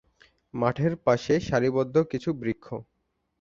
মাঠের 0.53 0.93
পাশে 1.05 1.33
সারি 1.47 1.69
বদ্ধ 1.77 1.95
কিছু 2.11 2.29
বৃক্ষ। 2.41 2.65